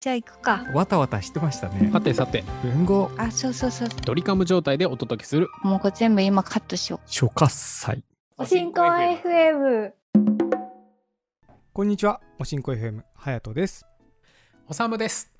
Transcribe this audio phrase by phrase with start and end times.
[0.00, 0.64] じゃあ行くか。
[0.72, 1.90] わたわたしてましたね。
[1.92, 3.88] さてさて、文豪あ、そうそうそう。
[4.06, 5.48] ドリカム状態でお届けする。
[5.62, 8.02] もうこれ全部今カットしよ初喝祭。
[8.38, 9.90] おしんこ FM。
[11.74, 13.84] こんにちは、おしんこ FM はやとです。
[14.68, 15.30] おさむです。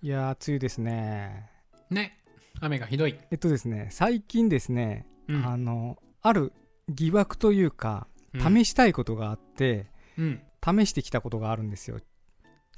[0.00, 1.50] いやー、梅雨ですね。
[1.90, 2.20] ね。
[2.60, 3.18] 雨がひどい。
[3.32, 6.52] えっとですね、最近ですね、うんあの、ある
[6.88, 9.86] 疑惑というか、うん試したいことがあって、
[10.16, 10.40] うん。
[10.64, 11.98] 試してきたことがあるんですよ。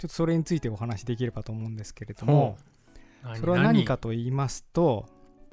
[0.01, 2.57] ちょっとそれについてお話しできればと思うんですけれども、
[3.23, 3.85] 何それは何？
[3.85, 5.07] かと言いますと、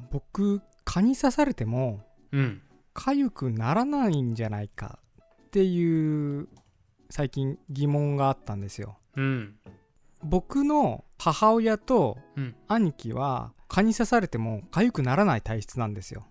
[0.09, 1.99] 僕、蚊に刺されても、
[2.31, 2.62] うん。
[2.95, 6.48] 痒くならないんじゃないかっていう、
[7.09, 8.98] 最近疑問があったんですよ。
[9.18, 9.55] うん。
[10.23, 12.55] 僕の母親とうん。
[12.68, 16.26] 兄貴は蚊に刺されても痒くならない体質なんですよ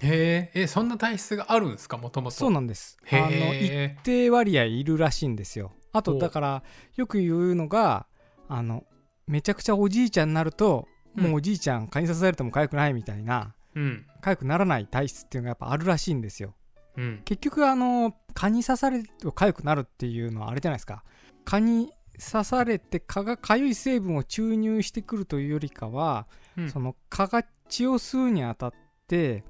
[0.00, 1.96] へえ、え、そんな体質があるんですか？
[1.98, 2.36] もともと。
[2.36, 6.62] そうなんですあへのえ一定割合いるらしいんですよあとだから
[6.96, 8.06] よく言うのが
[8.48, 8.84] あの
[9.26, 14.04] めちゃくちゃおじいちゃんになると、うんもうおじいちゃん蚊に刺されても痒くないみたいなうん。
[14.20, 16.56] 痒くならない体質っていうのがやっぱあるらしいんですよ
[16.96, 17.22] うん。
[17.24, 21.04] 結局あの蚊に刺されると痒くなるっていうのはあれじゃないですか
[21.44, 26.26] 蚊に刺されて蚊が痒い成分を注入してくるというよりかは、
[26.58, 28.72] うんその蚊が血を吸うにあたっ
[29.06, 29.44] て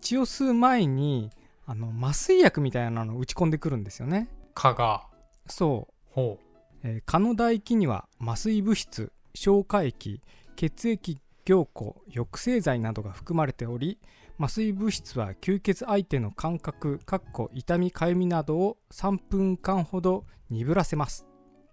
[0.00, 1.30] 血を吸う前に
[1.66, 5.09] あの麻酔薬みたいなのを打ち込んでくるんですよね蚊が。
[5.50, 6.38] そう、ほ
[6.82, 10.22] えー蚊の唾液には麻酔物質消化液
[10.56, 13.98] 血液凝固抑制剤などが含まれており
[14.38, 21.26] 麻酔物質は吸血相手の感覚かっこ痛みかゆみなどを3分間ほど鈍らせます。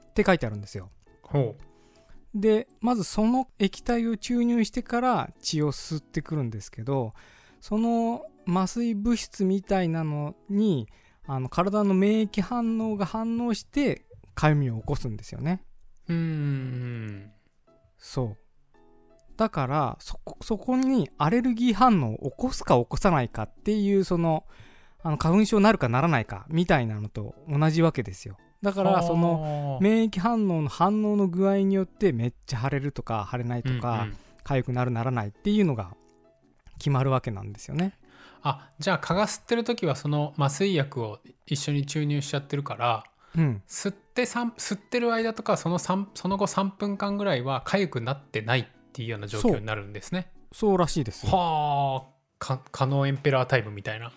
[0.10, 0.90] って書いてあるんですよ。
[1.24, 1.28] う。
[1.28, 1.56] ほ
[2.36, 7.14] でまずその液体を注入してから血を吸ってくるんですけど
[7.62, 10.88] その麻酔物質みたいなのに
[11.28, 15.62] あの体の免疫反応が反応してかゆみを起こすんですよね。
[16.08, 16.14] う。
[16.14, 17.32] ん。
[17.98, 18.38] そう。
[19.36, 24.46] だからそこそこにアレルギー反応を起こすか起こさないかっていうその
[25.04, 28.38] あの花粉症になるかならないかみたいなのと同じわけですよ。
[28.62, 34.08] だからそのの免疫反応の反応の具合によってめっちゃ腫れるとか腫れないとか
[34.46, 35.96] 痒くなるならないっていうのが
[36.80, 37.94] 決まるわけなんですよね
[38.42, 43.04] あじゃあ蚊が吸ってる時はその麻酔薬を一緒に注入しちゃってるから
[43.36, 50.32] うん吸って三吸ってる間とかその三その後3分間ぐらいは痒くなってないっていうような状況になるんですね。
[50.52, 54.12] そうらしいですはあか蚊のエンペラータイムみたいな。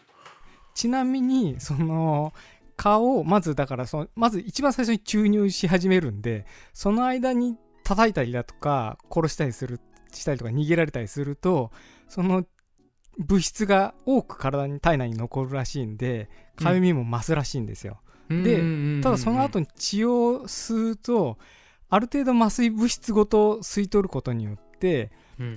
[0.74, 2.32] ちなみにその
[2.76, 9.80] 蚊をまずだからそのまず一番最初に注入し始めるんでその間に叩いたりだとか殺したりする
[10.12, 11.70] したりとか逃げられたりすると
[12.08, 12.44] その
[13.18, 18.62] 物質が多く体に体内に残るらしいんでかゆみも増すらしいんですよ、で
[19.02, 21.38] ただその後にに血を吸うと
[21.88, 25.10] ある程度麻酔物質ごと吸い取ることによって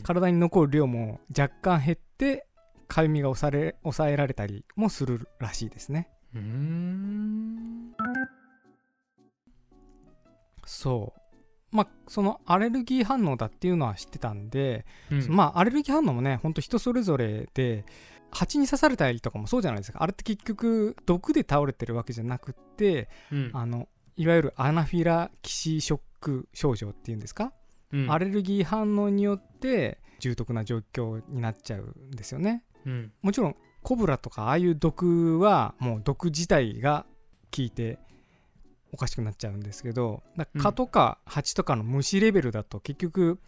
[0.04, 2.48] 体に残る量も若干減って
[2.88, 6.10] かゆみが抑えれ抑えられたりもするらしいですね。
[6.36, 6.40] う
[10.66, 11.23] そう
[11.74, 15.28] まあそのアレルギー反応だっていうのは知ってたんで、うん。
[15.30, 17.84] まあアレルギー反応もねほんと人それぞれで
[18.32, 20.02] 蜂に刺されたりとかもそうじゃないですか。
[20.02, 23.52] あれって結局毒で倒れてるわけじゃなくってうん。
[23.54, 27.52] あのいわゆるアナフィラキシーショック症状っていうんですか、
[27.92, 28.12] うん。
[28.12, 32.64] アレルギー反応によって重篤な状況になっちゃうんですよね。
[32.86, 33.12] うん。
[33.24, 37.06] もちろんコブラとかああいう毒はもう毒自体が
[37.56, 38.00] 効いて
[38.94, 40.24] おかしくなっちゃうんですけど
[40.58, 43.40] 蚊とか蜂とかの虫レベルだと結局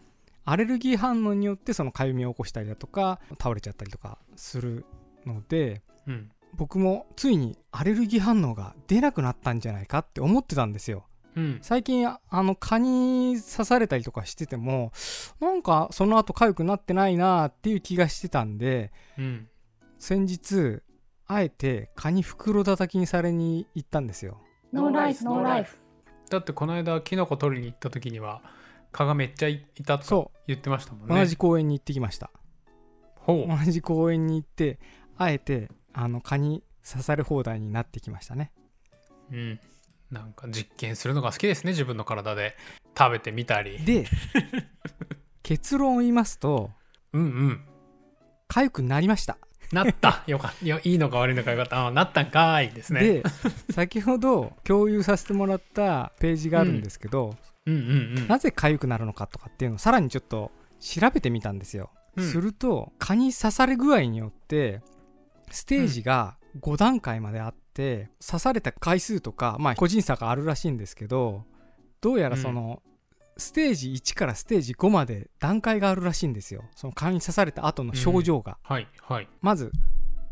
[0.44, 4.84] アレルギー反応によってそのかゆみを起こしたりだとか倒れちゃったりとかする
[5.24, 6.30] のでうん。
[6.54, 11.04] 僕もついにアレルギー反応が出なくなったんじゃないかって思ってたんですよ。
[11.34, 11.58] うん。
[11.60, 14.92] 最近ああの蚊に刺されたりとかしてても
[15.38, 19.48] なんかその後痒くなってないなっていう気がしてたんでうん。
[19.98, 20.82] 先日
[21.26, 24.40] あえて蚊に袋叩きにされに行ったんですよ
[24.72, 25.76] ノーライフ、ノーライフ。
[26.30, 28.42] だってこの間キノコ取りに行った時には
[28.92, 31.20] 蚊がめっちゃいいたと言ってましたもんう、ね。
[31.20, 32.30] 同じ公園に行ってきました。
[33.16, 33.48] ほう。
[33.48, 34.78] 同じ公園に行って
[35.16, 38.52] あえてあの蚊に刺され放題になってきましたね。
[39.32, 39.60] うん、
[40.10, 42.56] なんか実験するのが好きですね自分の体で。
[42.98, 43.78] 食べてみたり。
[43.84, 44.06] で
[45.42, 46.70] 結論を言いますと
[47.12, 47.68] うんうん。
[48.48, 49.38] 痒くなりました
[49.72, 50.22] なった。
[50.26, 50.64] よかった。
[50.64, 51.86] いやいいのか悪いのかよかった。
[51.86, 53.00] あなったんかーいですね。
[53.00, 53.22] で
[53.70, 57.36] 先ほど共有させてもらったページがあるんですけど、
[57.66, 58.28] うんうんうん。
[58.28, 62.30] なぜ痒くなるのかとかっていうのをさらにちょっと調べてみたんですよ、うん。
[62.30, 64.82] すると蚊に刺され具合によって
[65.50, 71.44] ステージが5段階まであって、刺された回数とかまあ個人差があるらしいんですけど
[72.00, 72.82] どうやらその、
[73.36, 76.64] ステージ1からステージ5まで段階があるらしいんですよ。
[76.74, 79.28] その蚊に刺された後の症状が、はいはい。
[79.40, 79.72] まず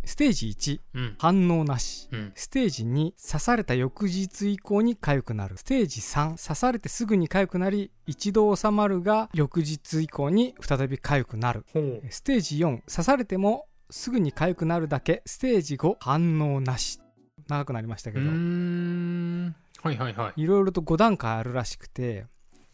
[0.05, 1.15] ステージ1うん。
[1.19, 2.09] 反応なし。
[2.12, 2.33] うん。
[2.35, 5.56] ステージ2刺された翌日以降に痒くなる。
[5.56, 11.65] ステージ3刺されてすぐに痒くなり一度収まるが翌日以降に再び痒くなる。
[12.11, 15.23] ステージ4刺されてもすぐに痒くなるだけ。
[15.27, 17.01] ステージ5反応なし。
[17.49, 18.27] 長くなりましたけど。
[18.27, 20.43] はいはいはい。
[20.43, 22.27] いろいろと5段階あるらしくて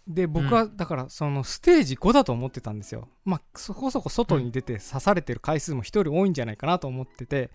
[0.06, 3.08] で僕はだからそのステージ5だと思ってたんですよ。
[3.24, 7.50] まあそこそこ外に出て刺されてる回数も一人多いんじゃないかなと思ってて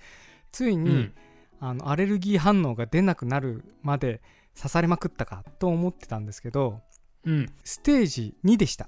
[0.51, 1.13] ついに、うん。
[1.61, 4.21] あのアレルギー反応が出なくなるまで
[4.57, 6.81] 刺されまくったかと思ってたんですけど
[7.25, 7.51] うん。
[7.63, 8.87] ステージ2でした。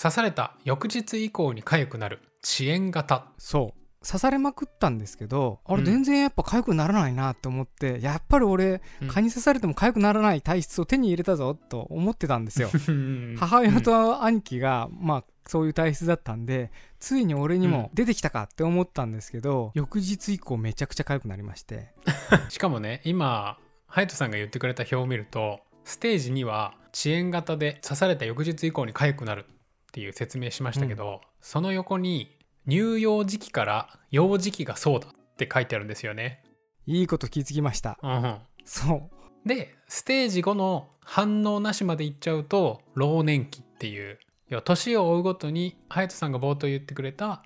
[0.00, 2.20] 刺された翌日以降に痒くなる。
[2.44, 3.32] 遅延型。
[3.38, 5.84] そう刺されまくったんですけどあれうん。
[5.84, 9.08] 全然やっぱ痒くならないなと思って、やっぱり俺うん。
[9.08, 12.70] 蚊に刺されても痒くならない体質を手に入れたぞと思ってたんですよ。
[12.88, 13.36] うん。
[13.38, 21.88] 母親と兄貴が、まあそういう体質だったんでついに俺にも出てきたかって思ったんですけど、翌日以降めちゃくちゃ痒くなりまして。
[22.50, 32.36] しかもね今ハヤトさんが言ってくれた表を見るとステージには遅延型で刺された翌日以降に痒くなるっていう説明しましたけど、その横に
[32.68, 36.42] 乳幼児期から幼児期がそうだって書いてあるんですよね。
[36.86, 37.98] いいこと気づきました。
[38.02, 38.38] うんうん。
[38.64, 39.10] そ
[39.44, 39.48] う。
[39.48, 44.18] でステージ5の反応なしまでいっちゃうと老年期っていう。
[44.64, 47.42] 年を追うごとに隼人さんが冒頭言ってくれた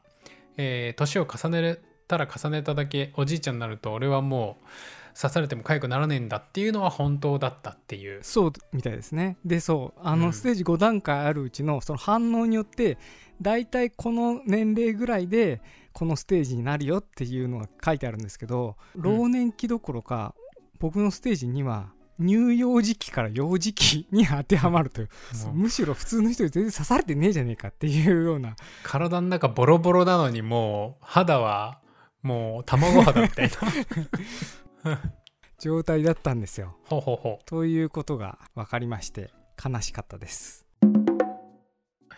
[0.57, 4.67] えー年を重ねたら重ねただけおじいちゃんになると俺はもう
[5.15, 8.21] 刺されても痒くならねえんだっていうのは本当だったっていう。
[8.23, 9.37] そうみたいですね。
[9.45, 10.21] でそうあうん。
[10.21, 12.99] のステージ5段階あるうちのその反応によって
[13.41, 15.61] 大体この年齢ぐらいで
[15.93, 20.35] このステージになるよっていうのが書いてあるんですけど老年期どころか
[20.79, 25.09] 僕のステージには乳幼児期から幼児期に当てはまるという
[25.47, 28.55] もうむしろ普通の人に全然刺されてねえじゃねえかっていうような。
[28.85, 31.81] 体の中ボロボロなのにもう肌は
[32.23, 33.55] もう卵肌みたいな。
[35.59, 36.77] 状態だったんですよ。
[36.85, 37.45] ほうほうほう。
[37.45, 39.31] ということが分かりまして
[39.63, 40.67] 悲しかったです。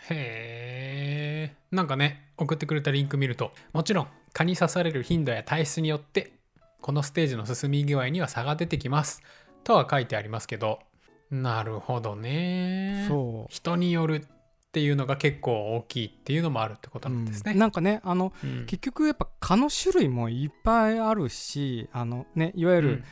[0.08, 1.56] へえ。
[1.70, 6.32] なんかね、送ってくれたリンク見ると、もちろん蚊に刺される頻度や体質によって、
[6.80, 9.22] このステージの進み具合には差が出てきます。
[9.62, 10.80] とは書いてありますけど、
[11.30, 13.06] なるほどね。
[13.08, 14.26] そう人による
[14.74, 17.52] っていうのが結構大きいっていうのもあるってことなんですね。
[17.52, 17.58] うん。
[17.60, 18.66] なんかねあのうん。
[18.66, 23.04] 結局やっぱ蚊の種類もいっぱいあるしあのねいわゆる、うん。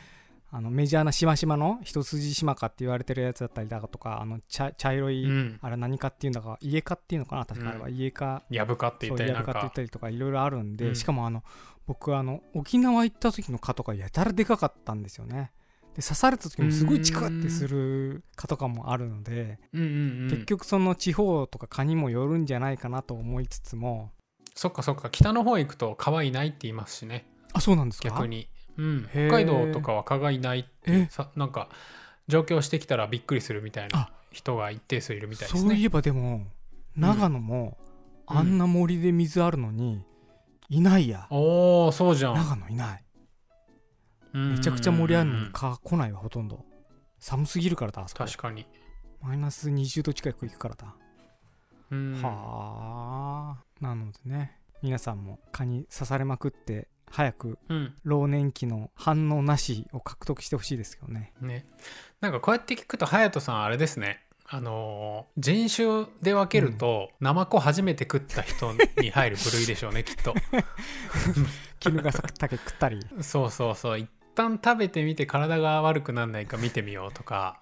[0.51, 5.59] あのメジャーなしましまの一筋しまかって言われてるやつだったりだとかあの茶茶色い、うん。
[5.61, 7.95] あれ何かっていうんだか家蚊っていうのかな確かあれは、うん。
[7.95, 9.51] 家蚊やぶかって言ったりやるか。
[9.51, 10.95] って言ったりとかいろいろあるんで、うん。
[10.97, 11.43] しかもあの
[11.87, 15.53] 僕あの沖縄行った時の蚊とかやたらでかかったんですよね
[15.95, 20.29] で刺された時もすごいチクってする蚊とかもあるので、うんうんうん。
[20.29, 24.11] 結局その地方とか蚊にもよるんじゃないかなと思いつつも。
[24.55, 27.25] そっかそっか北の方行くと蚊はいないって言いますしね。
[27.53, 28.09] あそうなんですか？
[28.09, 31.07] 逆に、うん、北海道とかは蚊がいないってえ？
[31.09, 31.69] さなんか
[32.27, 35.61] 上京してきたらびっくりするみたいなあ人が一定数いるみたいですね。
[35.61, 36.47] そういえばでも
[36.95, 37.77] 長野も
[38.29, 38.37] うん。
[38.37, 40.05] あんな森で水あるのに
[40.69, 42.35] いないや、おおそうじゃん。
[42.35, 43.02] 長野いない
[44.33, 46.65] めめちゃくちゃ森あるのに蚊来ないわほとんど。
[47.19, 48.25] 寒すぎるからだあそこ。
[48.25, 48.65] 確かに、
[49.21, 50.95] マイナス20度近く行くからだ、
[51.91, 53.63] うん、はあ。
[53.79, 57.95] なのでね皆さんも蚊に刺されまくって早くうん。
[58.03, 61.31] 老年期の反応なしを獲得してほしいですけどね。
[61.41, 61.65] ね。
[62.19, 64.19] なんかこうやって聞くと隼人さんあれですね。
[64.45, 70.33] あのー人種で分けると、ナマコ初めて食った人に入る部類でしょうねきっと
[71.79, 77.61] 絹が竹食ったりそうそうそう一旦食べてみて体が悪くなんないか見てみようとか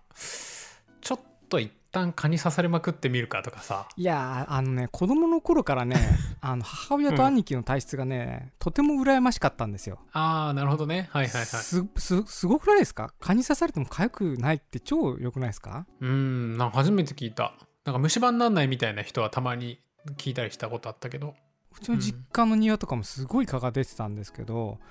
[1.01, 3.87] ちょっと一旦蚊に刺されまくってみるかとかさ。
[3.97, 5.97] いやーあのね子供の頃からね
[6.39, 9.99] あの母親と兄貴の体質がね、とても羨ましかったんですよ。
[10.13, 11.09] ああなるほどね。
[11.11, 11.45] はいはいはい。
[11.45, 13.13] すすすごくないですか？
[13.19, 15.85] 蚊に刺されても痒くないって超良くないですか？
[15.99, 17.53] うんなんか初めて聞いた。
[17.83, 19.81] なんか虫歯になんないみたいな人はたまに
[20.17, 21.35] 聞いたりしたことあったけど。
[21.77, 24.85] うちの実家の庭とかもすごい蚊が出てたんですけどだ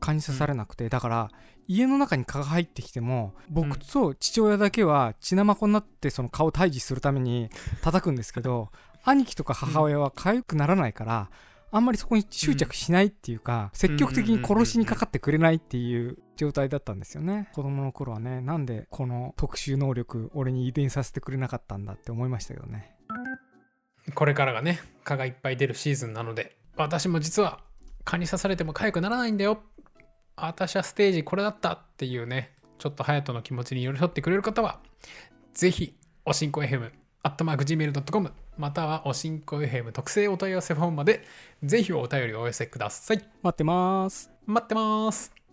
[0.00, 1.30] 蚊に刺されなくて、だから
[1.66, 7.48] 家の中に蚊が入ってきても僕と父親だけは血生になってその蚊を退治するために
[7.82, 8.70] 叩くんですけど
[9.04, 11.30] 兄貴とか母親は痒くならないから
[11.70, 17.48] あんまりそこに執着しないっていうか、積極的に殺しにかかってくれないっていう状態だったんですよね。
[17.52, 22.94] 子供の頃はねなんでこの特殊能力俺に遺伝させてくれなかったんだって思いましたけどね。
[24.14, 27.58] これからがね蚊がいっぱい出るシーズンなので私も実は
[28.04, 29.62] 蚊に刺されても痒くならないんだよ。
[30.36, 34.80] 私はステージこれだったっていうねちょっと隼人の気持ちに寄り添ってくれる方は
[35.52, 35.94] ぜひ
[36.24, 36.90] おしんこ FM
[37.22, 41.24] アットマーク Gmail.com またはおしんこ FM 特製お問い合わせフォームまで
[41.62, 43.18] ぜひお便りをお寄せください。
[43.42, 44.30] 待ってます。
[44.46, 45.43] 待ってます